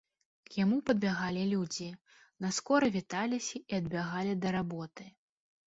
К 0.47 0.51
яму 0.63 0.77
падбягалі 0.87 1.43
людзі, 1.51 1.89
наскора 2.47 2.91
віталіся 2.99 3.63
і 3.69 3.79
адбягалі 3.83 4.33
да 4.45 4.57
работы. 4.59 5.03